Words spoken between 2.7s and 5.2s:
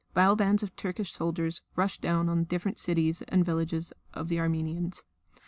cities and villages of the Armenians.